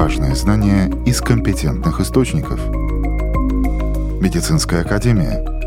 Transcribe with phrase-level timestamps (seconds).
[0.00, 2.58] важные знания из компетентных источников.
[4.18, 5.44] Медицинская академия–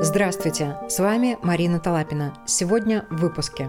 [0.00, 2.34] Здравствуйте, с вами Марина Талапина.
[2.46, 3.68] Сегодня в выпуске.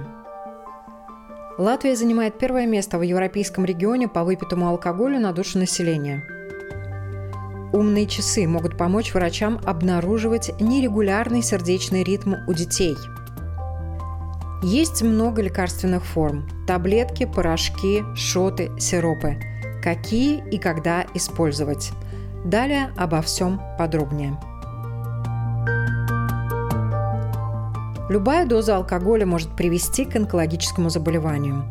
[1.59, 6.23] Латвия занимает первое место в европейском регионе по выпитому алкоголю на душу населения.
[7.73, 12.95] Умные часы могут помочь врачам обнаруживать нерегулярный сердечный ритм у детей.
[14.63, 19.37] Есть много лекарственных форм– таблетки, порошки, шоты, сиропы.
[19.83, 21.91] Какие и когда использовать?
[22.45, 24.37] Далее обо всем подробнее.
[28.09, 31.63] Любая доза алкоголя может привести к онкологическому заболеванию.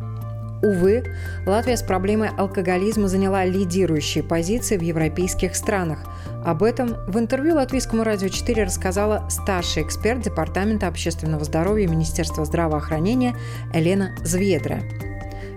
[0.61, 1.03] Увы,
[1.45, 5.99] Латвия с проблемой алкоголизма заняла лидирующие позиции в европейских странах.
[6.45, 13.35] Об этом в интервью Латвийскому радио 4 рассказала старший эксперт Департамента общественного здоровья Министерства здравоохранения
[13.73, 14.81] Елена Зведра.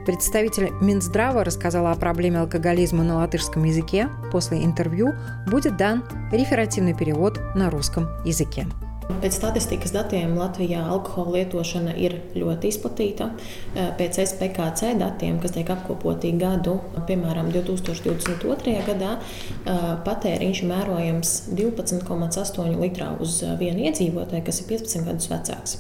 [0.07, 4.09] Представитель Минздрава рассказала о проблеме алкоголизма на латышском языке.
[4.33, 5.15] После интервью
[5.49, 8.67] будет дан реферативный перевод на русском языке.
[9.03, 13.29] Pēc statistikas datiem Latvijā alkohola lietošana ir ļoti izplatīta.
[13.75, 18.83] Eh, pēc SPKC datiem, kas tiek apkopoti gadu, piemēram, 2022.
[18.87, 25.77] gadā, eh, patēriņš mērojams 12,8 litrā uz vienu iedzīvotāju, kas ir 15 gadus vecāks.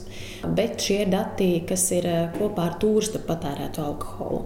[0.54, 4.44] Bet šie ir dati, kas ir eh, kopā ar turistu patērētu alkoholu.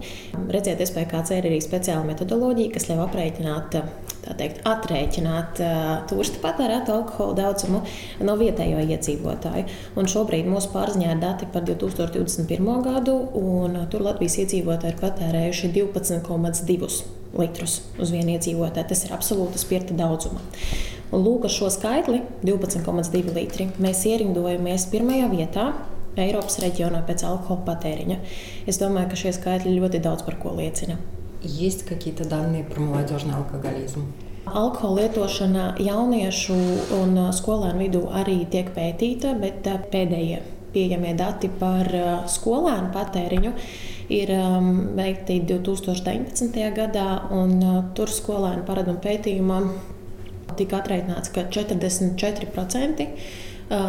[0.49, 3.81] Redziet, SPKC ir arī speciāla metodoloģija, kas ļauj aprēķināt
[4.37, 7.83] teikt, atrēķināt uh, turistu patērētu alkohola daudzumu
[8.27, 9.65] no vietējo iedzīvotāju.
[9.99, 12.71] Un šobrīd mūsu pārziņā ir dati par 2021.
[12.85, 16.91] gadu, un tur Latvijas iedzīvotāji ir patērējuši 12,2
[17.37, 18.89] litrus uz vienu iedzīvotāju.
[18.91, 20.43] Tas ir absolūti spirta daudzuma.
[21.13, 25.67] Un lūk, ar šo skaitli 12,2 litri mēs ierindojamies pirmajā vietā.
[26.17, 28.17] Eiropas reģionā pēc alkohola patēriņa.
[28.67, 30.97] Es domāju, ka šie skaitļi ļoti daudz par ko liecina
[31.42, 34.06] Есть какие-то данные про молодежный алкоголизм?
[34.46, 36.56] Alkohola lietošana jauniešu
[36.98, 40.40] un skolēnu vidū arī tiek pētīta, bet pēdējie
[40.74, 41.86] pieejamie dati par
[42.26, 43.52] skolēnu patēriņu
[44.12, 46.58] ir um, veikti 2019.
[46.74, 47.06] gadā.
[47.30, 49.60] Un, uh, tur skolēnu paraduma pētījumā
[50.58, 53.08] tika atrēķināts, ka 44%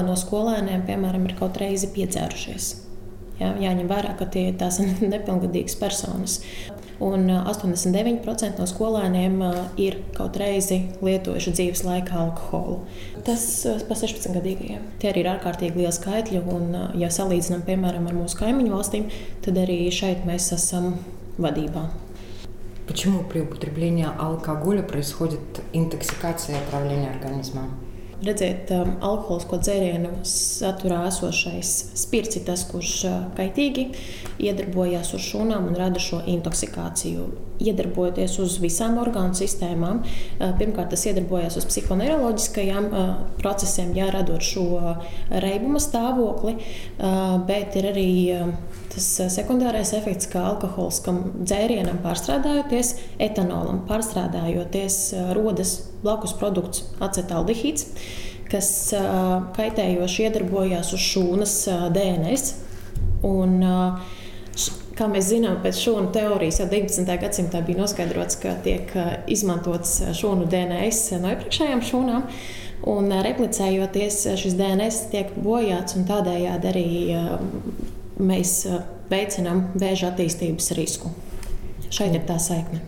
[0.07, 2.69] no skolēniem, piemēram, ir kaut reizi piedzērušies.
[3.41, 6.38] Jā, jāņem vērā, ka tie ir tās nepilngadīgas personas
[7.03, 9.40] un 89% no skolēniem
[9.81, 12.79] ir kaut reizi lietojuši dzīves laikā alkoholu.
[13.28, 13.46] Tas
[13.88, 14.85] pa 16 gadīgajiem.
[15.01, 19.12] Tie arī ir ārkārtīgi lieli skaitļi, un, ja salīdzinām piemēram ar mūsu kaimiņu valstīm,
[19.46, 20.96] tad arī šeit mēs esam
[21.40, 21.90] vadībā.
[22.85, 25.40] Почему при употреблении алкоголя происходит
[25.72, 27.69] интоксикация и отравление организма?
[28.19, 31.69] Redziet, um, alkoholisko dzērienu saturā esošais
[32.01, 33.84] spirts ir tas, kurš uh, kaitīgi
[34.43, 37.29] iedarbojas uz šūnām un rada šo intoksikāciju.
[37.62, 44.43] Iedarbojoties uz visām orgānu sistēmām, uh, pirmkārt tas iedarbojas uz psihoneiroloģiskajiem uh, procesiem, jā, radot
[44.43, 44.67] šo
[45.31, 46.56] reibuma stāvokli,
[47.47, 48.11] bet ir arī
[48.98, 54.98] tas sekundārais efekts, kā alkoholiskam dzērienam pārstrādājoties, etanolam pārstrādājoties,
[55.38, 57.87] rodas blakus produkts acetaldehīds,
[58.50, 58.70] kas
[59.56, 61.58] kaitējoši iedarbojās uz šūnas
[61.94, 62.56] DNS.
[63.26, 63.60] Un,
[64.98, 67.12] Kā mēs zinām, pēc šūnu teorijas jau 19.
[67.22, 68.91] gadsimtā bija noskaidrots, ka tiek
[69.31, 72.25] izmantots šūnu DNS no iepriekšējām šūnām.
[72.91, 76.88] Un replicējoties, šis DNS tiek bojāts, un tādējādi arī
[78.19, 78.66] mēs
[79.09, 81.13] veicinām vēža attīstības risku.
[81.94, 82.81] Šeit ir tā saikne.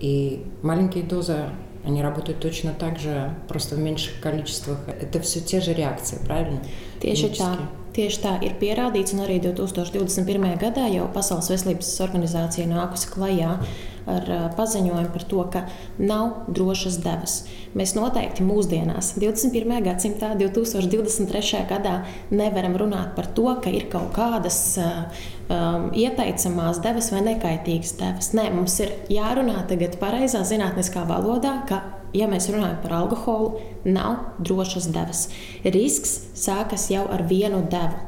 [0.00, 1.44] И маленькие дозы
[1.84, 4.78] Они работают точно так же, просто в меньших количествах.
[5.00, 6.60] Это все те же реakции, правильно?
[7.00, 7.56] Tieši tā.
[7.90, 10.60] Tieši tā ir pierādīts, un arī 2021.
[10.60, 13.64] gadā jau Pasaules veselības organizācija nākusi klajā ar
[14.05, 15.63] paziņojumu par to, ka
[15.97, 17.35] nav drošas devas.
[17.75, 19.81] Mēs noteikti mūsdienās, 21.
[19.85, 21.63] gadsimtā, 2023.
[21.69, 21.95] gadā,
[22.31, 28.31] nevaram runāt par to, ka ir kaut kādas um, ieteicamās devas vai nekaitīgas devas.
[28.37, 31.81] Nē, mums ir jārunā tagad pareizā zinātniskā valodā, ka
[32.15, 35.27] ja mēs runājam par alkoholu, nav drošas devas.
[35.65, 37.99] Risks sākas jau ar vienu devu,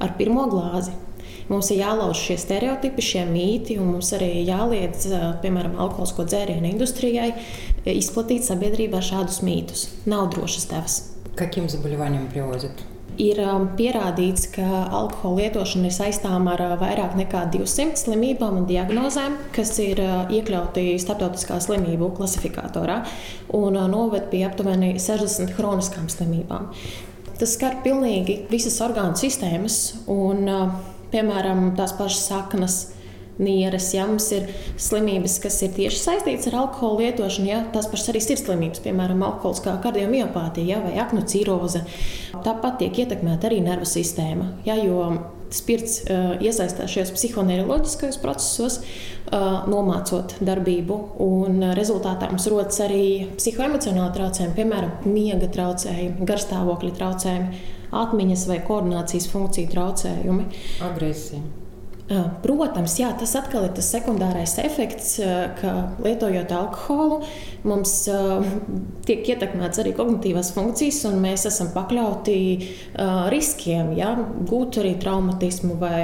[0.00, 0.94] ar pirmo glāzi.
[1.49, 5.09] Mums ir jālauž šie stereotipi, šie mīti, un mums arī jāliedz,
[5.43, 7.31] piemēram, alkoholisko dzērienu industrijai
[7.85, 9.89] izplatīt sabiedrībā šādus mītus.
[10.09, 11.01] Nav drošas devas.
[11.35, 12.71] Каким заболеваниям приводит?
[13.15, 18.65] Ir um, pierādīts, ka alkohola lietošana ir saistāma ar uh, vairāk nekā 200 slimībām un
[18.67, 22.97] diagnozēm, kas ir uh, iekļauti starptautiskā slimību klasifikatorā
[23.55, 26.67] un uh, noved pie aptuveni 60 chroniskām slimībām.
[27.39, 29.79] Tas skar pilnīgi visas orgānu sistēmas,
[30.11, 30.43] un,
[31.12, 32.80] piemēram, tās pašas saknes
[33.40, 34.48] nieres, ja mums ir
[34.80, 39.78] slimības, kas ir tieši saistītas ar alkohola lietošanu, ja tās pašas arī sirdslimības, piemēram, alkoholiskā
[39.84, 41.82] kardiomiopātija ja, vai aknu ciroze.
[42.44, 44.76] Tāpat tiek ietekmēta arī nervu sistēma, ja,
[45.50, 54.14] spirts uh, iesaistās šajos psihoneiroloģiskajos procesos, uh, nomācot darbību, un rezultātā mums rodas arī psihoemocionāli
[54.14, 60.46] traucējumi, piemēram, miega traucējumi, garstāvokļa traucējumi, atmiņas vai koordinācijas funkciju traucējumi.
[60.86, 61.42] Agresija.
[62.42, 65.12] Protams, jā, tas atkal ir tas sekundārais efekts,
[65.60, 67.20] ka lietojot alkoholu,
[67.62, 67.92] mums
[69.06, 72.36] tiek ietekmēts arī kognitīvās funkcijas, un mēs esam pakļauti
[73.30, 74.16] riskiem, ja,
[74.50, 76.02] gūt arī traumatismu vai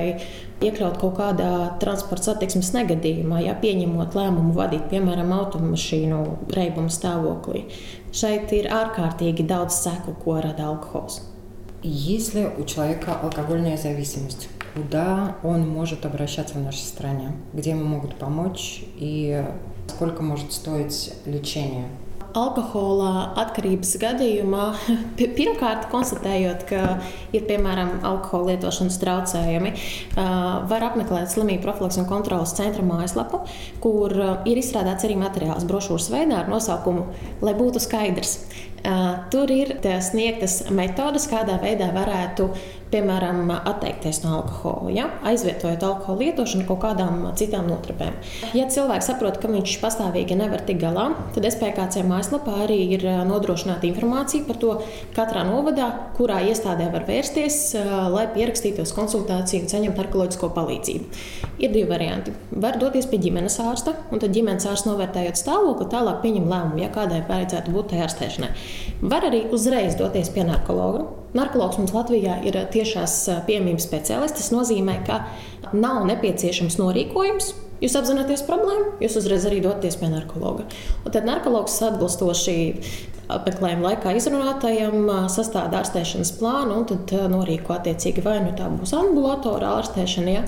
[0.62, 1.52] iekļaut kaut kādā
[1.82, 6.20] transporta satiksmes negadījumā, ja pieņemot lēmumu vadīt, piemēram, automašīnu
[6.54, 7.66] reibuma stāvoklī.
[8.14, 11.24] Šeit ir ārkārtīgi daudz seku, ko rada alkohols.
[11.85, 18.15] Если у человека алкогольная зависимость, куда он может обращаться в нашей стране, где ему могут
[18.15, 19.44] помочь и
[19.88, 21.88] сколько может стоить лечение?
[22.38, 24.65] alkohola atkarības gadījumā,
[25.19, 26.81] pirmkārt, konstatējot, ka
[27.35, 29.73] ir piemēram alkohola lietošanas traucējumi,
[30.71, 33.44] var apmeklēt slimību profilaks un kontrolas centra mājaslapu,
[33.83, 34.15] kur
[34.47, 37.09] ir izstrādāts arī materiāls brošūras veidā ar nosaukumu
[37.41, 38.38] Lai būtu skaidrs.
[39.32, 42.50] Tur ir sniegtas metodas, kādā veidā varētu
[42.90, 45.06] piemēram, atteikties no alkohola, ja?
[45.26, 48.14] aizvietojot alkohola lietošanu kaut kādām citām notripēm.
[48.56, 53.88] Ja cilvēks saprot, ka viņš pastāvīgi nevar tikt galā, tad SPKC mājaslapā arī ir nodrošināta
[53.90, 54.76] informācija par to,
[55.17, 57.61] katrā novadā, kurā iestādē var vērsties,
[58.14, 61.25] lai pierakstītos konsultāciju un saņemtu narkoloģisko palīdzību.
[61.56, 62.35] Ir divi varianti.
[62.53, 66.91] Var doties pie ģimenes ārsta, un tad ģimenes ārsts novērtējot stāvokli, tālāk pieņem lēmumu, ja
[66.93, 68.50] kādai vajadzētu būt tai ārstēšanai.
[69.00, 71.06] Var arī uzreiz doties pie narkologa
[71.37, 73.17] Narkologs mums Latvijā ir tiešās
[73.49, 74.41] piemības speciālists.
[74.41, 75.25] Tas nozīmē, ka
[75.76, 77.53] nav nepieciešams norīkojums.
[77.82, 80.64] Jūs apzināties problēmu, jūs uzreiz arī doties pie narkologa.
[81.05, 82.56] Un tad narkologs atbilstoši
[83.37, 89.75] apmeklējuma laikā izrunātajam sastāda ārstēšanas plānu un tad norīko attiecīgi vai nu tā būs ambulatorā
[89.82, 90.44] ārstēšana, ja,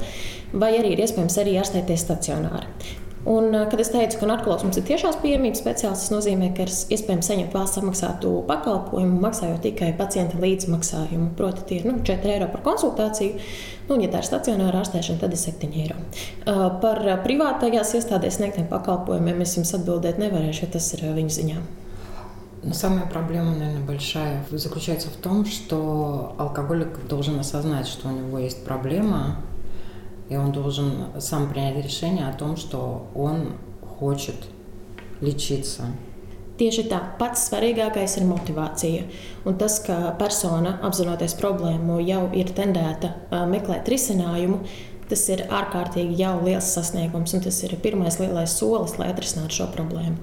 [0.54, 3.00] vai arī ir iespējams arī ārstēties stacionāri.
[3.24, 6.72] Un, kad es teicu, ka narkotikas mums ir tiešās pieejamības speciālists, tas nozīmē, ka ir
[6.92, 11.30] iespējams saņemt valsts samaksātu pakalpojumu, maksājot tikai pacienta līdzmaksājumu.
[11.40, 13.38] Proti, tie ir nu, 4 eiro par konsultāciju.
[13.88, 16.02] Nu, ja tā ir stacionāra ārstēšana, tad ir 7 eiro.
[16.84, 21.64] Par privātajās iestādēs sniegtiem pakalpojumiem es jums atbildēt nevarēšu, jo tas ir viņu ziņā.
[22.66, 28.40] Но самая проблема, наверное, большая заключается в том, что алкоголик должен осознать, что у него
[28.40, 29.36] есть проблема,
[30.30, 33.58] И он должен сам принять решение о том, что он
[34.00, 34.36] хочет
[35.22, 35.84] лечиться.
[36.54, 39.06] Tieši tā, pats svarīgākais ir motivācija.
[39.50, 43.10] Un tas, ka persona apzinoties problēmu jau ir tendēta
[43.50, 44.60] meklēt risinājumu,
[45.10, 49.68] tas ir ārkārtīgi jau liels sasniegums, un tas ir pirmais lielais solis, lai atrisinātu šo
[49.74, 50.20] problēmu.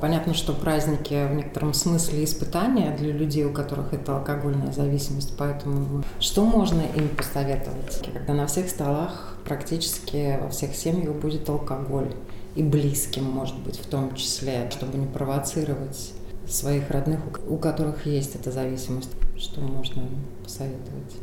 [0.00, 5.34] Понятно, что праздники в некотором смысле испытания для людей, у которых это алкогольная зависимость.
[5.38, 8.02] Поэтому что можно им посоветовать?
[8.12, 12.12] Когда на всех столах практически во всех семьях будет алкоголь.
[12.54, 16.12] И близким, может быть, в том числе, чтобы не провоцировать
[16.48, 19.10] своих родных, у которых есть эта зависимость.
[19.36, 20.04] Что можно
[20.42, 21.16] посоветовать?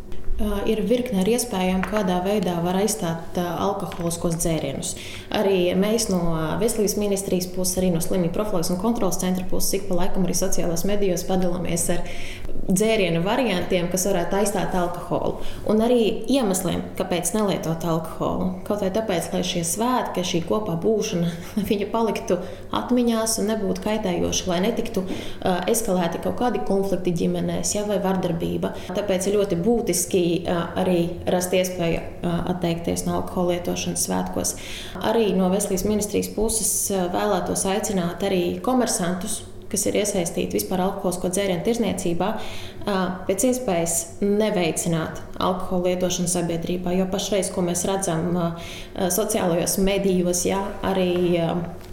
[0.70, 4.96] Ir virkne ar iespējām, kādā veidā var aizstāt alkoholiskos dzērienus.
[5.34, 6.22] Arī mēs no
[6.62, 10.38] Veselības ministrijas puses, arī no slimību profilaks un kontrolas centra puses, ik pa laikam arī
[10.38, 12.06] sociālajās medijos padalāmies ar
[12.68, 15.42] dzērienu variantiem, kas varētu aizstāt alkoholu.
[15.70, 16.00] Un arī
[16.32, 18.50] iemesliem, kāpēc nelietot alkoholu.
[18.68, 22.40] Kaut vai tāpēc, lai šie svētki, šī kopā būšana, lai viņa paliktu
[22.74, 28.74] atmiņās un nebūtu kaitējoša, lai netiktu uh, eskalēti kaut kādi konflikti ģimenēs ja, vai vardarbība.
[28.94, 34.56] Tāpēc ir ļoti būtiski arī rast iespēju atteikties no alkohola lietošanas svētkos.
[35.04, 36.74] Arī no Veselības ministrijas puses
[37.14, 39.42] vēlētos aicināt arī komersantus
[39.74, 42.30] kas ir iesaistīti vispār alkoholisko dzērienu tirzniecībā,
[43.28, 46.94] pēc iespējas neveicināt alkohola lietošanu sabiedrībā.
[46.96, 48.38] Jo pašreiz, ko mēs redzam
[48.94, 51.12] sociālajos medijos, jā, arī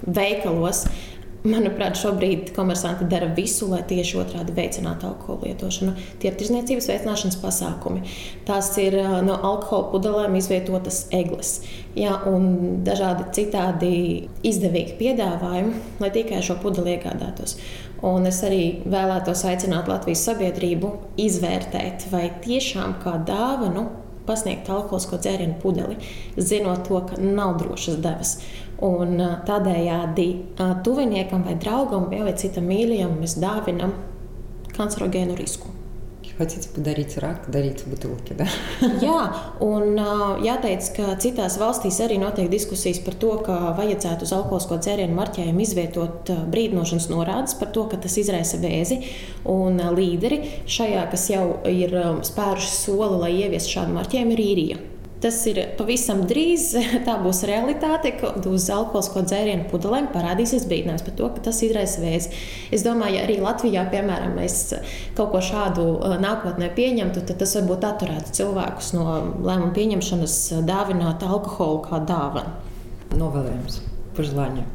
[0.06, 0.84] veikalos,
[1.40, 5.94] Manuprāt, šobrīd komersanti dara visu, lai tieši otrādi veicinātu alkohola lietošanu.
[6.20, 8.02] Tie ir tirzniecības veicināšanas pasākumi.
[8.44, 11.54] Tās ir no alkohola pudelēm izvietotas eglis
[11.96, 13.94] jā, un dažādi citādi
[14.46, 17.56] izdevīgi piedāvājumi, lai tikai šo pudeli iegādātos.
[18.04, 20.92] Un es arī vēlētos aicināt Latvijas sabiedrību
[21.24, 23.88] izvērtēt, vai tiešām kā dāvanu
[24.28, 25.96] pasniegt alkoholisko dzērienu pudeli,
[26.36, 28.36] zinot to, ka nav drošas devas.
[28.85, 30.27] Un tādējādi
[30.83, 33.95] tuviniekam vai draugam vai citam mīļajam mēs dāvinam
[34.75, 35.71] kancerogēnu risku.
[36.37, 38.45] Хотите подарить рак, дарите бутылки, да?
[38.99, 39.21] Jā,
[39.63, 39.95] un
[40.43, 45.63] jāteic, ka citās valstīs arī notiek diskusijas par to, ka vajadzētu uz alkoholisko dzērienu marķējumu
[45.63, 48.99] izvietot brīdinošanas norādes par to, ka tas izraisa vēzi.
[49.47, 51.95] Un līderi šajā, kas jau ir
[52.27, 54.83] spēruši soli, lai ieviestu šādu marķējumu, ir īrija.
[55.20, 56.70] Tas ir pavisam drīz.
[57.06, 62.00] Tā būs realitāte, kad uz alkoholisko dzērienu pudelēm parādīsies brīdinājums par to, ka tas izraisa
[62.00, 62.32] vēzi.
[62.72, 64.56] Es domāju, arī Latvijā, piemēram, mēs
[65.18, 69.06] kaut ko šādu uh, nākotnē pieņemtu, tad tas varbūt atturētu cilvēkus no
[69.44, 72.56] lēmumu pieņemšanas uh, dāvināt alkoholu kā dāvanu.
[73.20, 73.80] Novēlējums,
[74.16, 74.66] pažēlāņa.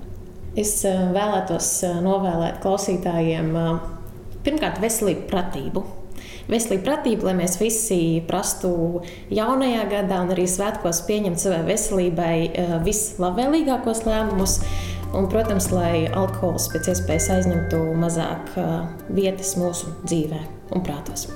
[0.62, 1.74] Es uh, vēlētos
[2.06, 3.54] novēlēt klausītājiem
[4.46, 5.88] pirmkārt veselību, pratību
[6.51, 8.73] veselību pratību, lai mēs visi prastu
[9.33, 14.61] jaunajā gadā un arī svētkos pieņemt savai veselībai eh, vislabvēlīgākos lēmumus.
[15.11, 18.75] Un, protams, lai alkohols pēc iespējas aizņemtu mazāk eh,
[19.17, 20.41] vietas mūsu dzīvē
[20.77, 21.29] un прātos.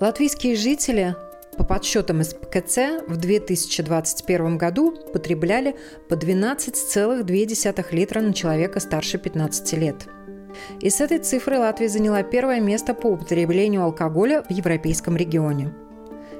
[0.00, 1.14] Латвийские жители
[1.56, 5.76] по подсчетам СПКЦ в 2021 году потребляли
[6.08, 10.15] по 12,2 литра на человека старше 15 лет –
[10.79, 15.73] и с этой цифрой Латвия заняла первое место по употреблению алкоголя в европейском регионе.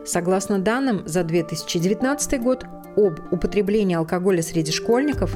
[0.06, 5.36] Согласно данным за 2019 год об употреблении алкоголя среди школьников,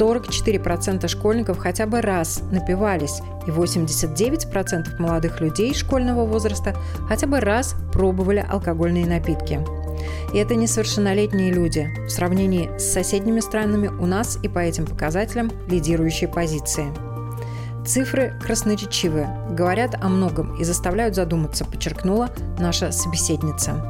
[0.00, 6.74] 44% школьников хотя бы раз напивались, и 89% молодых людей школьного возраста
[7.08, 9.60] хотя бы раз пробовали алкогольные напитки.
[10.32, 11.88] И это несовершеннолетние люди.
[12.06, 16.86] В сравнении с соседними странами у нас и по этим показателям лидирующие позиции–
[17.88, 22.28] Цифры красноречивые, говорят о многом и заставляют задуматься, подчеркнула
[22.58, 23.82] наша собеседница.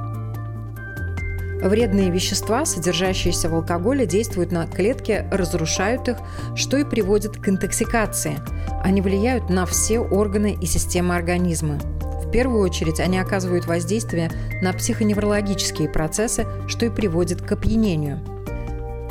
[1.61, 6.19] Вредные вещества, содержащиеся в алкоголе, действуют на клетки, разрушают их,
[6.55, 8.39] что и приводит к интоксикации.
[8.85, 11.81] Они влияют на все органы и системы организма.
[12.25, 14.31] В первую очередь они оказывают воздействие
[14.63, 18.21] на психоневрологические процессы, что и приводит к опьянению–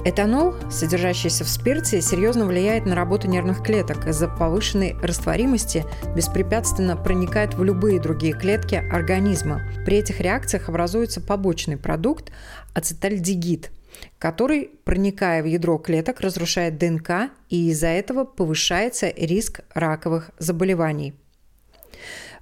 [0.09, 4.07] Этанол, содержащийся в спирте, серьезно влияет на работу нервных клеток.
[4.07, 5.83] Из-за повышенной растворимости
[6.15, 9.63] беспрепятственно проникает в любые другие клетки организма.
[9.85, 12.31] При этих реакциях образуется побочный продукт–
[12.73, 13.69] ацетальдегид,
[14.17, 21.15] который, проникая в ядро клеток, разрушает ДНК, и из-за этого повышается риск раковых заболеваний.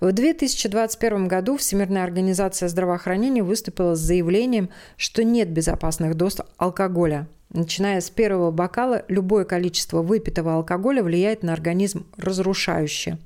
[0.01, 7.27] В 2021 году Всемирная организация здравоохранения выступила с заявлением, что нет безопасных доз алкоголя.
[7.55, 13.17] Начиная с первого бокала, любое количество выпитого алкоголя влияет на организм разрушающе.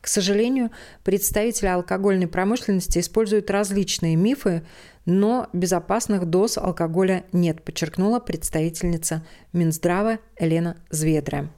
[0.00, 0.70] К сожалению,
[1.04, 4.64] представители алкогольной промышленности используют различные мифы,
[5.06, 11.48] но безопасных доз алкоголя нет, подчеркнула представительница Минздрава Елена Зведра.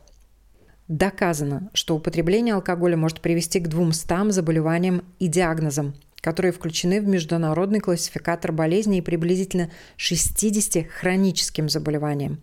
[0.88, 7.80] Доказано, что употребление алкоголя может привести к 200 заболеваниям и диагнозам, которые включены в международный
[7.80, 12.40] классификатор болезней и приблизительно 60 хроническим заболеваниям.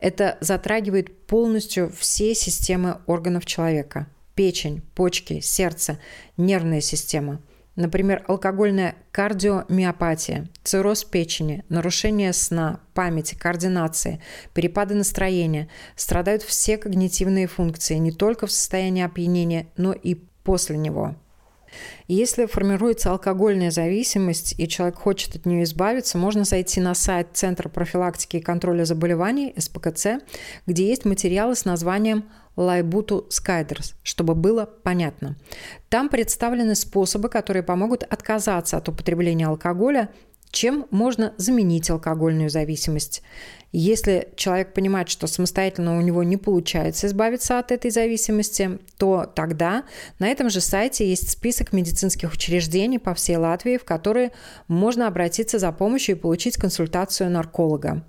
[0.00, 5.98] Это затрагивает полностью все системы органов человека– печень, почки, сердце,
[6.36, 7.40] нервная система.
[7.74, 14.20] Например, алкогольная кардиомиопатия, цирроз печени, нарушение сна, памяти, координации,
[14.52, 15.68] перепады настроения.
[15.94, 21.14] Страдают все когнитивные функции, не только в состоянии опьянения, но и после него–
[22.06, 27.68] если формируется алкогольная зависимость и человек хочет от нее избавиться, можно зайти на сайт Центра
[27.68, 30.20] профилактики и контроля заболеваний СПКЦ,
[30.66, 32.24] где есть материалы с названием
[32.56, 35.36] Лайбуту Скайдерс, чтобы было понятно.
[35.88, 40.08] Там представлены способы, которые помогут отказаться от употребления алкоголя
[40.50, 43.22] чем можно заменить алкогольную зависимость?
[43.70, 49.84] Если человек понимает, что самостоятельно у него не получается избавиться от этой зависимости, то тогда
[50.18, 54.32] на этом же сайте есть список медицинских учреждений по всей Латвии, в которые
[54.68, 58.02] можно обратиться за помощью и получить консультацию нарколога.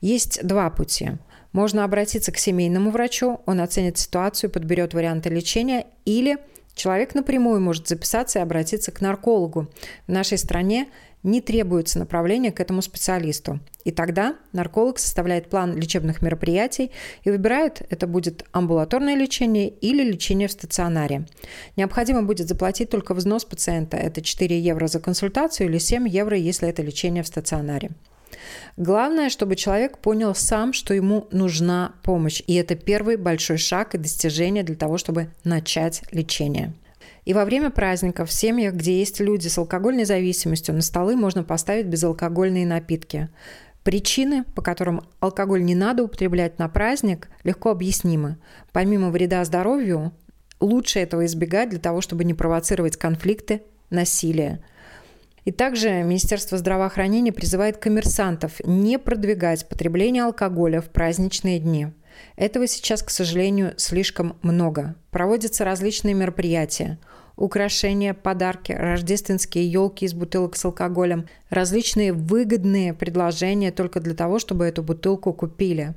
[0.00, 1.12] Есть два пути.
[1.50, 6.38] Можно обратиться к семейному врачу, он оценит ситуацию, подберет варианты лечения, или
[6.74, 9.68] человек напрямую может записаться и обратиться к наркологу.
[10.06, 10.88] В нашей стране
[11.24, 13.58] не требуется направление к этому специалисту.
[13.84, 16.92] И тогда нарколог составляет план лечебных мероприятий
[17.24, 21.26] и выбирает, это будет амбулаторное лечение или лечение в стационаре.
[21.76, 23.96] Необходимо будет заплатить только взнос пациента.
[23.96, 27.90] Это 4 евро за консультацию или 7 евро, если это лечение в стационаре.
[28.76, 32.42] Главное, чтобы человек понял сам, что ему нужна помощь.
[32.46, 36.74] И это первый большой шаг и достижение для того, чтобы начать лечение.
[37.24, 41.42] И во время праздников в семьях, где есть люди с алкогольной зависимостью, на столы можно
[41.42, 43.30] поставить безалкогольные напитки.
[43.82, 48.36] Причины, по которым алкоголь не надо употреблять на праздник, легко объяснимы.
[48.72, 50.12] Помимо вреда здоровью,
[50.60, 54.62] лучше этого избегать для того, чтобы не провоцировать конфликты, насилие.
[55.44, 61.88] И также Министерство здравоохранения призывает коммерсантов не продвигать потребление алкоголя в праздничные дни.
[62.36, 64.94] Этого сейчас, к сожалению, слишком много.
[65.10, 66.98] Проводятся различные мероприятия–
[67.36, 74.64] украшения, подарки, рождественские елки из бутылок с алкоголем, различные выгодные предложения только для того, чтобы
[74.64, 75.94] эту бутылку купили.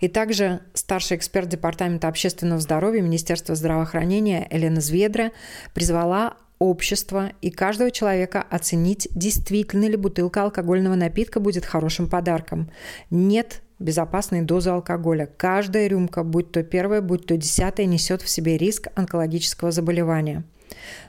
[0.00, 5.32] И также старший эксперт Департамента общественного здоровья Министерства здравоохранения Елена Зведра
[5.74, 12.70] призвала общество и каждого человека оценить, действительно ли бутылка алкогольного напитка будет хорошим подарком.
[13.10, 15.28] Нет безопасной дозы алкоголя.
[15.36, 20.44] Каждая рюмка, будь то первая, будь то десятая, несет в себе риск онкологического заболевания.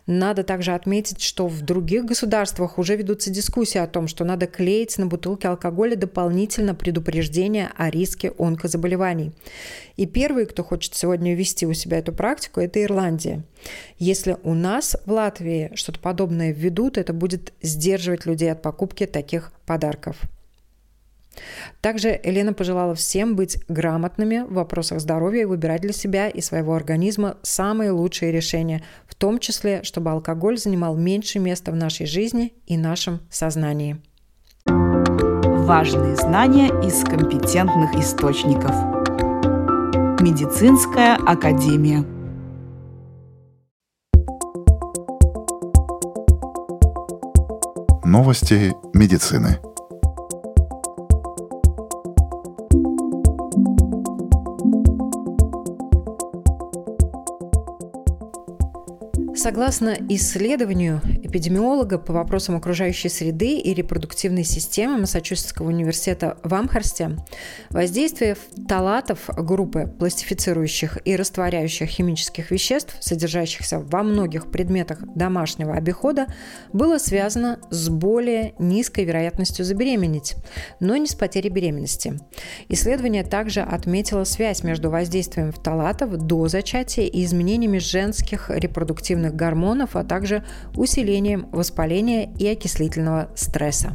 [0.07, 4.97] Надо также отметить, что в других государствах уже ведутся дискуссии о том, что надо клеить
[4.97, 9.33] на бутылке алкоголя дополнительно предупреждение о риске онкозаболеваний.
[9.97, 13.43] И первый, кто хочет сегодня ввести у себя эту практику, это Ирландия.
[13.97, 19.51] Если у нас в Латвии что-то подобное введут, это будет сдерживать людей от покупки таких
[19.65, 20.17] подарков.
[21.81, 26.75] Также Елена пожелала всем быть грамотными в вопросах здоровья и выбирать для себя и своего
[26.75, 32.53] организма самые лучшие решения, в том числе, чтобы алкоголь занимал меньше места в нашей жизни
[32.65, 33.98] и нашем сознании.
[34.65, 38.72] Важные знания из компетентных источников.
[40.19, 42.03] Медицинская академия.
[48.03, 49.60] Новости медицины.
[59.50, 67.17] Согласно исследованию эпидемиолога по вопросам окружающей среды и репродуктивной системы Массачусетского университета в Амхарсте,
[67.69, 68.35] воздействие
[68.68, 76.27] талатов группы пластифицирующих и растворяющих химических веществ, содержащихся во многих предметах домашнего обихода,
[76.74, 80.35] было связано с более низкой вероятностью забеременеть,
[80.79, 82.20] но не с потерей беременности.
[82.70, 90.03] Исследование также отметило связь между воздействием фталатов до зачатия и изменениями женских репродуктивных гормонов, а
[90.03, 90.44] также
[90.75, 91.19] усилением
[91.51, 93.94] воспаления и окислительного стресса.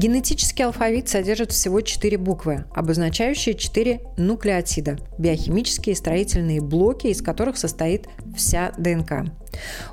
[0.00, 8.08] Генетический алфавит содержит всего четыре буквы, обозначающие четыре нуклеотида– биохимические строительные блоки, из которых состоит
[8.34, 9.30] вся ДНК.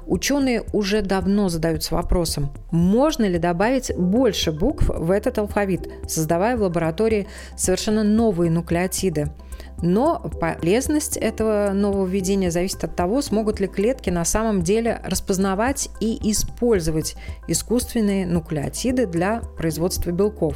[0.06, 6.62] Ученые уже давно задаются вопросом, можно ли добавить больше букв в этот алфавит, создавая в
[6.62, 9.34] лаборатории совершенно новые нуклеотиды–
[9.82, 16.32] но полезность этого нововведения зависит от того, смогут ли клетки на самом деле распознавать и
[16.32, 17.16] использовать
[17.48, 20.56] искусственные нуклеотиды для производства белков.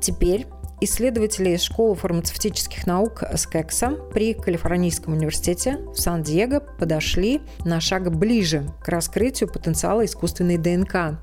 [0.00, 0.46] Теперь
[0.82, 8.64] Исследователи из школы фармацевтических наук СКЭКСа при Калифорнийском университете в Сан-Диего подошли на шаг ближе
[8.82, 11.20] к раскрытию потенциала искусственной ДНК.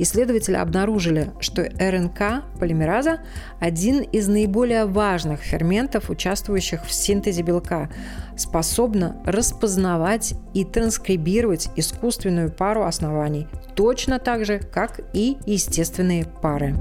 [0.00, 3.20] Исследователи обнаружили, что РНК полимераза–
[3.60, 7.88] один из наиболее важных ферментов, участвующих в синтезе белка,
[8.36, 16.74] способна распознавать и транскрибировать искусственную пару оснований, точно так же, как и естественные пары.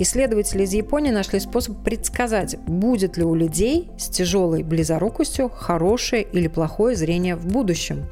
[0.00, 6.46] Исследователи из Японии нашли способ предсказать, будет ли у людей с тяжелой близорукостью хорошее или
[6.46, 8.06] плохое зрение в будущем.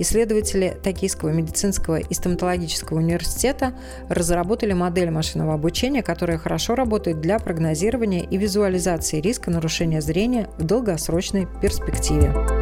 [0.00, 3.74] Исследователи Токийского медицинского и стоматологического университета
[4.08, 10.64] разработали модель машинного обучения, которая хорошо работает для прогнозирования и визуализации риска нарушения зрения в
[10.64, 12.59] долгосрочной перспективе.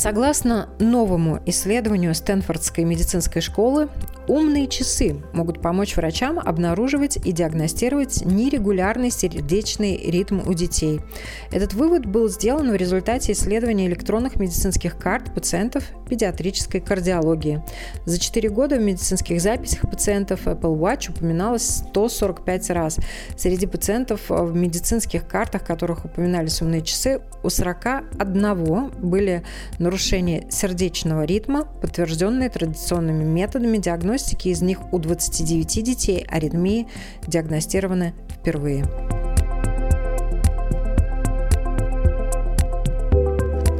[0.00, 3.90] Согласно новому исследованию Стэнфордской медицинской школы,
[4.30, 11.00] Умные часы могут помочь врачам обнаруживать и диагностировать нерегулярный сердечный ритм у детей.
[11.50, 17.60] Этот вывод был сделан в результате исследования электронных медицинских карт пациентов педиатрической кардиологии.
[18.04, 22.98] За 4 года в медицинских записях пациентов Apple Watch упоминалось 145 раз.
[23.36, 29.42] Среди пациентов в медицинских картах, которых упоминались умные часы, у 41 были
[29.80, 36.88] нарушения сердечного ритма, подтвержденные традиционными методами диагностики диагностики, из них у 29 детей аритмии
[37.26, 38.84] диагностированы впервые.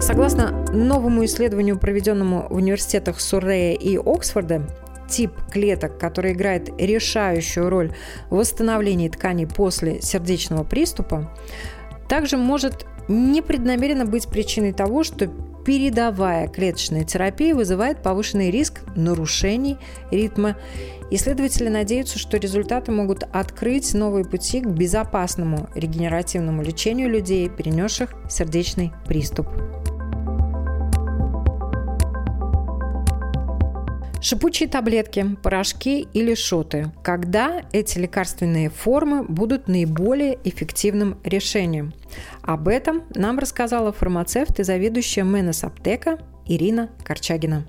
[0.00, 4.66] Согласно новому исследованию, проведенному в университетах Суррея и Оксфорда,
[5.08, 7.92] тип клеток, который играет решающую роль
[8.28, 11.32] в восстановлении тканей после сердечного приступа,
[12.08, 15.30] также может непреднамеренно быть причиной того, что
[15.64, 19.78] передовая клеточная терапия вызывает повышенный риск нарушений
[20.10, 20.56] ритма.
[21.10, 28.92] Исследователи надеются, что результаты могут открыть новые пути к безопасному регенеративному лечению людей, перенесших сердечный
[29.06, 29.48] приступ.
[34.22, 36.92] Шипучие таблетки, порошки или шоты.
[37.02, 41.94] Когда эти лекарственные формы будут наиболее эффективным решением?
[42.42, 47.66] Об этом нам рассказала фармацевт и заведующая Менес Аптека Ирина Корчагина.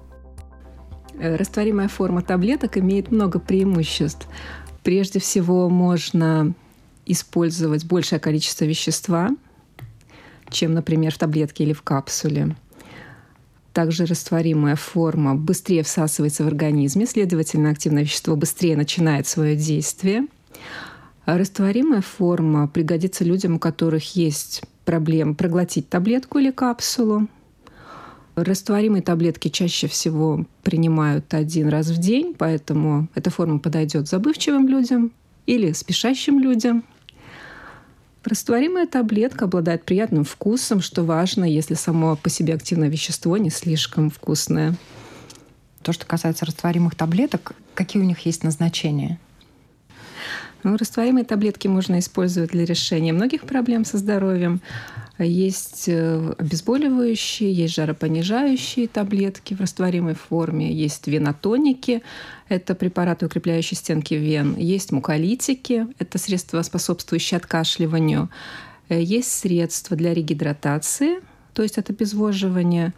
[1.17, 4.27] Э, растворимая форма таблеток имеет много преимуществ.
[4.83, 6.53] Прежде всего, можно
[7.05, 9.29] использовать большее количество вещества,
[10.49, 12.57] чем, например, в таблетке или в капсуле–
[13.73, 20.27] также растворимая форма быстрее всасывается в организме, следовательно, активное вещество быстрее начинает свое действие.
[21.25, 27.27] Растворимая форма пригодится людям, у которых есть проблемы проглотить таблетку или капсулу.
[28.35, 35.11] Растворимые таблетки чаще всего принимают один раз в день, поэтому эта форма подойдет забывчивым людям
[35.45, 36.83] или спешащим людям–
[38.23, 44.11] Растворимая таблетка обладает приятным вкусом, что важно, если само по себе активное вещество не слишком
[44.11, 44.75] вкусное.
[45.81, 49.19] То, что касается растворимых таблеток, какие у них есть назначения?
[50.63, 54.61] Ну, растворимые таблетки можно использовать для решения многих проблем со здоровьем.
[55.23, 62.01] Есть э, обезболивающие, есть жаропонижающие таблетки в растворимой форме, есть венотоники,
[62.49, 68.29] это препараты, укрепляющие стенки вен, есть муколитики, это средства, способствующие откашливанию,
[68.89, 71.19] э, есть средства для регидратации,
[71.53, 72.93] то есть от обезвоживания,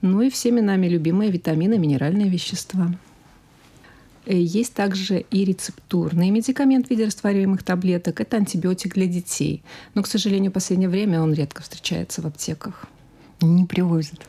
[0.00, 2.92] ну и всеми нами любимые витамины, минеральные вещества.
[4.28, 8.20] Э, есть также и рецептурный медикамент в виде растворяемых таблеток.
[8.20, 9.62] Это антибиотик для детей.
[9.94, 12.84] Но, к сожалению, в последнее время он редко встречается в аптеках.
[13.40, 14.26] Не привозят,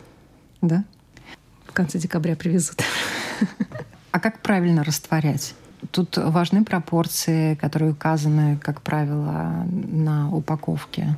[0.62, 0.86] да?
[1.66, 2.82] В конце декабря привезут.
[4.12, 5.54] А как правильно растворять?
[5.92, 11.18] Тут важны пропорции, которые указаны, как правило, на упаковке.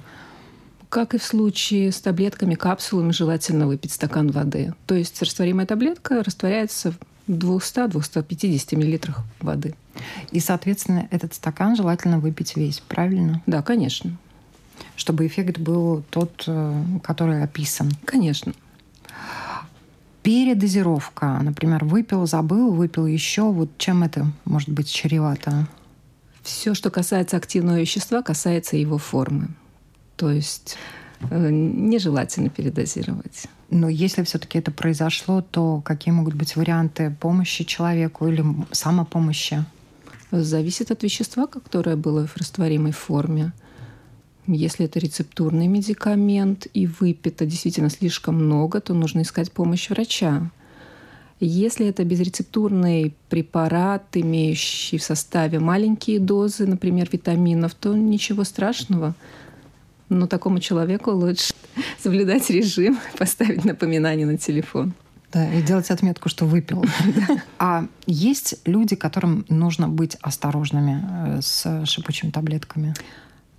[0.89, 4.73] Как и в случае с таблетками, капсулами, желательно выпить стакан воды.
[4.87, 6.93] То есть растворимая таблетка растворяется
[7.27, 9.75] 200-250 миллилитрах воды.
[10.31, 13.41] И, соответственно, этот стакан желательно выпить весь, правильно?
[13.45, 14.17] Да, конечно.
[14.95, 17.91] Чтобы эффект был тот, э, который описан.
[18.05, 18.53] Конечно.
[20.23, 23.51] Передозировка, например, выпил, забыл, выпил еще.
[23.51, 25.67] Вот чем это может быть чревато?
[26.43, 29.49] Все, что касается активного вещества, касается его формы.
[30.15, 30.77] То есть
[31.29, 33.47] нежелательно передозировать.
[33.69, 39.63] Но если все-таки это произошло, то какие могут быть варианты помощи человеку или самопомощи?
[40.31, 43.53] Зависит от вещества, которое было в растворимой форме.
[44.47, 50.49] Если это рецептурный медикамент и выпито действительно слишком много, то нужно искать помощь врача.
[51.39, 59.15] Если это безрецептурный препарат, имеющий в составе маленькие дозы, например, витаминов, то ничего страшного.
[60.12, 61.54] Но такому человеку лучше
[61.97, 64.93] соблюдать режим, поставить напоминание на телефон.
[65.32, 66.84] Да, и делать отметку, что выпил.
[67.60, 71.02] А есть люди, которым нужно быть осторожными
[71.38, 72.93] э, с шипучими таблетками?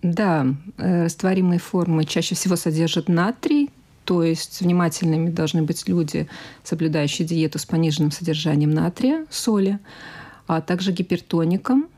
[0.02, 3.70] Да, э, растворимые формы чаще всего содержат натрий,
[4.04, 6.28] то есть внимательными должны быть люди,
[6.64, 9.78] соблюдающие диету с пониженным содержанием натрия, соли,
[10.46, 11.86] а также гипертоником–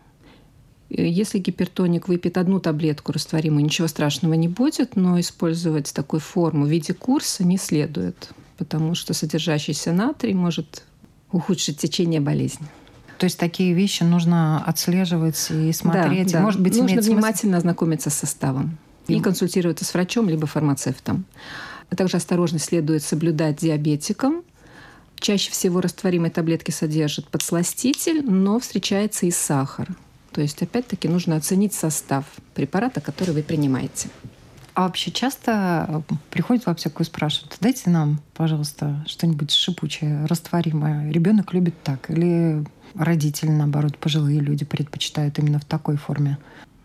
[1.02, 6.68] если гипертоник выпьет одну таблетку растворимую, ничего страшного не будет, но использовать такую форму в
[6.68, 10.84] виде курса не следует, потому что содержащийся натрий может
[11.32, 12.66] ухудшить течение болезни.
[13.18, 16.32] То есть такие вещи нужно отслеживать и смотреть.
[16.32, 16.44] Да, да.
[16.44, 17.56] Может быть, нужно внимательно смысл...
[17.56, 18.78] ознакомиться с составом
[19.08, 21.24] и консультироваться с врачом либо фармацевтом.
[21.90, 24.42] А также осторожно следует соблюдать диабетикам.
[25.16, 29.88] Чаще всего растворимые таблетки содержат подсластитель, но встречается и сахар.
[30.34, 34.08] То есть, опять-таки, нужно оценить состав препарата, который вы принимаете.
[34.74, 41.08] А вообще часто э, приходят в аптеку и спрашивают, дайте нам, пожалуйста, что-нибудь шипучее, растворимое.
[41.12, 42.10] Ребенок любит так.
[42.10, 42.64] Или
[42.96, 46.38] родители, наоборот, пожилые люди предпочитают именно в такой форме.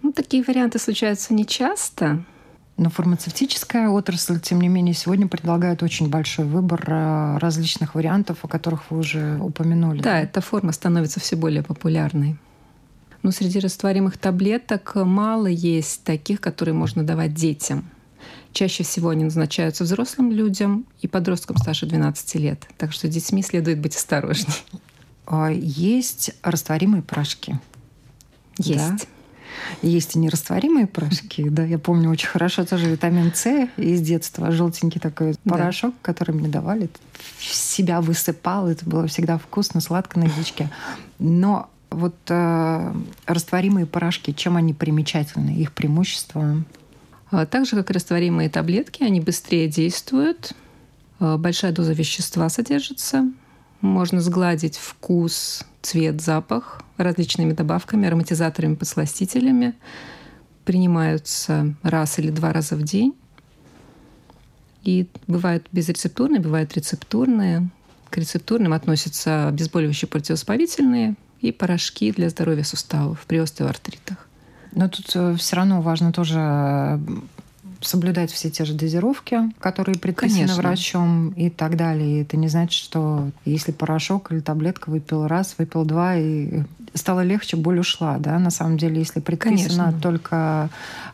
[0.03, 2.23] Ну, такие варианты случаются нечасто.
[2.77, 8.47] Но фармацевтическая отрасль, тем не менее, сегодня предлагает очень большой выбор э, различных вариантов, о
[8.47, 10.03] которых вы уже упомянули.
[10.03, 12.37] Да, эта форма становится все более популярной.
[13.21, 17.89] Но среди растворимых таблеток мало есть таких, которые можно давать детям.
[18.53, 22.67] Чаще всего они назначаются взрослым людям и подросткам старше 12 лет.
[22.77, 24.53] Так что с детьми следует быть осторожней.
[25.27, 27.59] А есть растворимые порошки.
[28.57, 28.77] Есть.
[28.77, 28.97] Да?
[29.81, 34.99] Есть и нерастворимые порошки, да, я помню очень хорошо тоже витамин С из детства, желтенький
[34.99, 35.55] такой да.
[35.55, 36.89] порошок, который мне давали,
[37.37, 40.69] в себя высыпал, это было всегда вкусно, сладко на язычке.
[41.17, 42.93] Но вот э,
[43.25, 46.63] растворимые порошки, чем они примечательны, их преимущества?
[47.31, 50.53] А, так же, как растворимые таблетки, они быстрее действуют,
[51.19, 53.31] а, большая доза вещества содержится,
[53.81, 59.73] можно сгладить вкус, цвет, запах различными добавками, ароматизаторами, подсластителями.
[60.65, 63.15] Принимаются раз или два раза в день.
[64.83, 67.69] И бывают безрецептурные, бывают рецептурные.
[68.09, 74.17] К рецептурным относятся обезболивающие противовоспалительные и порошки для здоровья суставов при остеоартритах.
[74.71, 76.99] Но тут э, все равно важно тоже
[77.81, 80.61] соблюдать все те же дозировки, которые предписаны Конечно.
[80.61, 82.19] врачом и так далее.
[82.19, 87.23] И это не значит, что если порошок или таблетка выпил раз, выпил два, и стало
[87.23, 88.17] легче, боль ушла.
[88.17, 88.37] Да?
[88.39, 90.01] На самом деле, если предписано Конечно.
[90.01, 90.69] только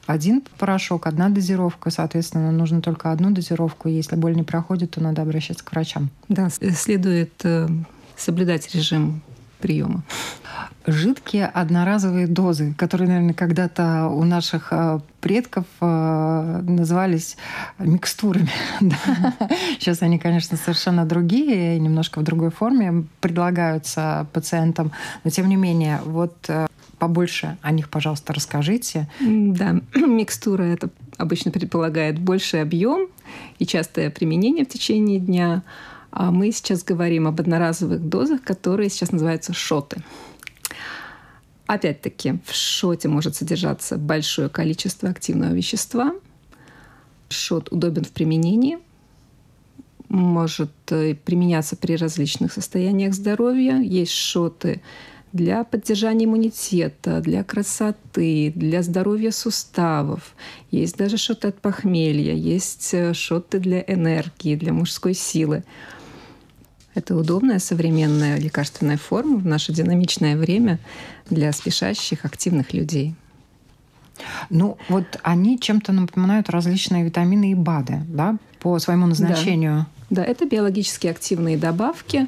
[0.08, 3.88] один порошок, одна дозировка, соответственно, нужно только одну дозировку.
[3.88, 6.10] Если боль не проходит, то надо обращаться к врачам.
[6.30, 7.70] Да, следует э,
[8.18, 9.22] соблюдать режим
[9.66, 10.04] приема
[10.88, 17.38] жидкие одноразовые дозы, которые, наверное, когда-то у наших э, предков э, назывались
[17.80, 18.50] микстурами.
[19.80, 24.92] Сейчас они, конечно, совершенно другие, немножко в другой форме предлагаются пациентам,
[25.24, 26.68] но тем не менее, вот э,
[27.00, 29.08] побольше о них, пожалуйста, расскажите.
[29.20, 33.08] Да, микстура это обычно предполагает больший объем
[33.58, 35.64] и частое применение в течение дня.
[36.16, 40.02] А мы сейчас говорим об одноразовых дозах, которые сейчас называются шоты.
[41.68, 46.14] Опять-таки, в шоте может содержаться большое количество активного вещества.
[47.28, 48.78] Шот удобен в применении,
[50.08, 53.82] может э, применяться при различных состояниях здоровья.
[53.82, 54.82] Есть шоты
[55.34, 60.34] для поддержания иммунитета, для красоты, для здоровья суставов.
[60.72, 65.66] Есть даже шоты от похмелья, есть э, шоты для энергии, для мужской силы.
[66.96, 70.80] Это удобная современная лекарственная форма в наше динамичное время
[71.30, 73.16] для спешащих, активных людей.
[74.50, 79.88] Ну, вот они чем-то напоминают различные витамины и БАДы, да, по своему назначению.
[80.10, 82.28] Да, да это биологически активные добавки,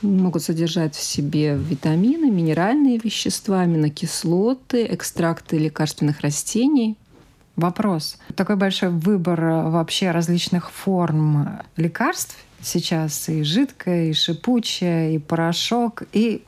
[0.00, 6.96] могут содержать в себе витамины, минеральные вещества, аминокислоты, экстракты лекарственных растений.
[7.56, 8.18] Вопрос.
[8.36, 16.44] Такой большой выбор вообще различных форм лекарств сейчас и жидкое, и шипучее, и порошок, и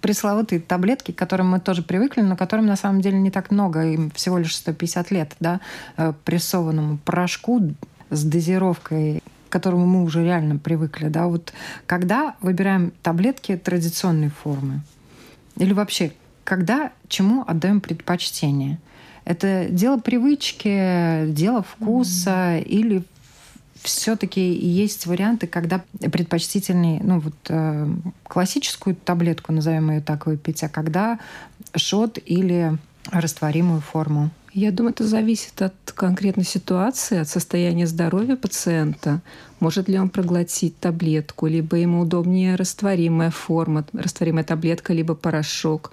[0.00, 3.84] пресловутые таблетки, к которым мы тоже привыкли, но которым на самом деле не так много,
[3.84, 5.60] им всего лишь 150 лет, да,
[5.96, 7.60] э, прессованному порошку
[8.10, 11.52] с дозировкой к которому мы уже реально привыкли, да, вот
[11.86, 14.82] когда выбираем таблетки традиционной формы
[15.56, 16.12] или вообще
[16.44, 18.78] когда чему отдаем предпочтение?
[19.24, 22.62] Это дело привычки, дело вкуса mm-hmm.
[22.62, 23.02] или
[23.82, 27.88] все-таки есть варианты, когда предпочтительнее, ну вот э,
[28.24, 31.18] классическую таблетку, назовем ее так, выпить, а когда
[31.74, 32.76] шот или
[33.10, 34.30] растворимую форму.
[34.52, 39.20] Я думаю, это зависит от конкретной ситуации, от состояния здоровья пациента.
[39.60, 45.92] Может ли он проглотить таблетку, либо ему удобнее растворимая форма, растворимая таблетка, либо порошок.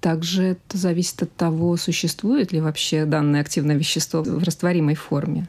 [0.00, 5.46] Также это зависит от того, существует ли вообще данное активное вещество в растворимой форме.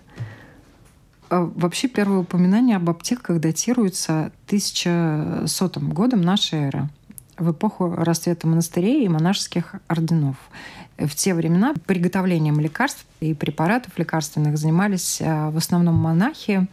[1.29, 6.89] А вообще первое упоминание об аптеках датируется 1100 годом нашей эры
[7.37, 10.37] в эпоху расцвета монастырей и монашеских орденов.
[10.97, 16.67] В те времена приготовлением лекарств и препаратов лекарственных занимались а, в основном монахи,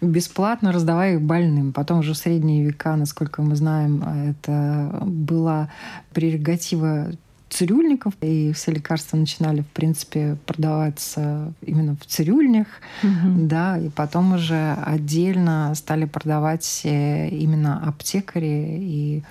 [0.00, 1.72] бесплатно раздавая их больным.
[1.72, 5.68] Потом уже в средние века, насколько мы знаем, это была
[6.14, 7.10] прерогатива
[7.52, 12.66] цирюльников, и все лекарства начинали, в принципе, продаваться именно в цирюльнях,
[13.02, 13.46] угу.
[13.46, 19.22] да, и потом уже отдельно стали продавать э, именно аптекари и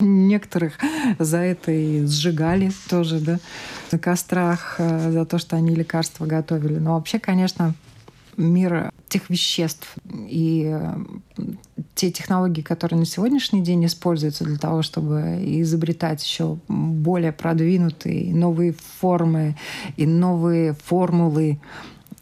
[0.00, 0.74] Некоторых
[1.18, 3.38] за это и сжигали тоже, да,
[3.92, 6.78] на кострах, э, за то, что они лекарства готовили.
[6.78, 7.74] Но вообще, конечно,
[8.36, 10.96] мир тех веществ и э,
[11.94, 18.74] те технологии, которые на сегодняшний день используются для того, чтобы изобретать еще более продвинутые новые
[18.98, 19.56] формы
[19.96, 21.60] и новые формулы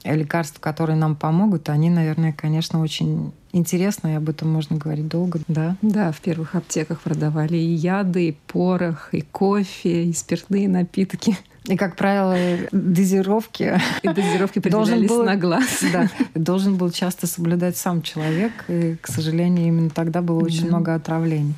[0.04, 5.40] лекарств, которые нам помогут, они, наверное, конечно, очень интересно, и об этом можно говорить долго,
[5.48, 5.76] да?
[5.82, 11.36] Да, в первых аптеках продавали и яды, и порох, и кофе, и спиртные напитки.
[11.64, 12.36] И, как правило,
[12.72, 13.80] дозировки...
[14.02, 15.82] И дозировки определялись был, на глаз.
[15.92, 18.52] Да, должен был часто соблюдать сам человек.
[18.68, 21.54] И, к сожалению, именно тогда было очень много отравлений.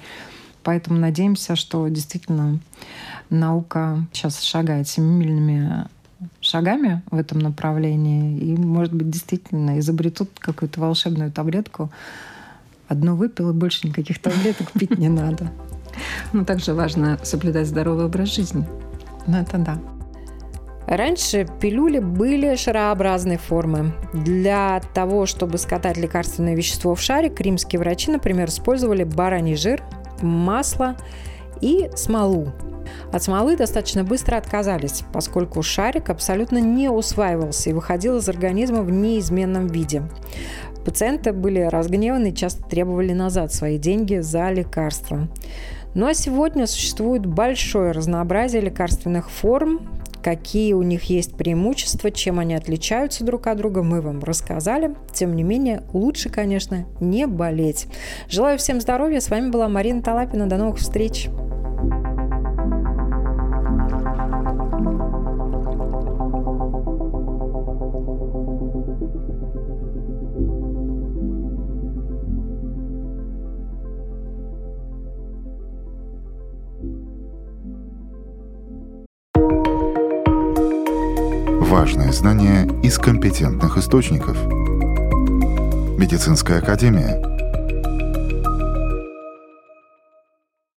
[0.63, 2.59] Поэтому надеемся, что действительно
[3.31, 5.87] наука сейчас шагает семимильными
[6.41, 8.39] шагами в этом направлении.
[8.39, 11.91] И, может быть, действительно изобретут какую-то волшебную таблетку.
[12.89, 15.51] Одну выпил, и больше никаких таблеток пить не надо.
[16.35, 18.67] Но также важно соблюдать здоровый образ жизни.
[19.27, 19.79] Ну, это да.
[20.87, 23.93] Раньше пилюли были шарообразной формы.
[24.13, 29.83] Для того, чтобы скатать лекарственное вещество в шарик, римские врачи, например, использовали бараний жир,
[30.21, 30.97] масло
[31.61, 32.53] и смолу.
[33.13, 38.91] От смолы достаточно быстро отказались, поскольку шарик абсолютно не усваивался и выходил из организма в
[38.91, 40.03] неизменном виде.
[40.85, 45.29] Пациенты были разгневаны и часто требовали назад свои деньги за лекарства.
[45.95, 49.89] Ну а сегодня существует большое разнообразие лекарственных форм,
[50.25, 54.95] какие у них есть преимущества, чем они отличаются друг от друга, мы вам рассказали.
[55.13, 57.87] Тем не менее, лучше, конечно, не болеть.
[58.31, 59.21] Желаю всем здоровья.
[59.21, 60.49] С вами была Марина Талапина.
[60.49, 61.29] До новых встреч.
[81.85, 84.39] Важные знания из компетентных источников.
[85.99, 87.21] Медицинская академия–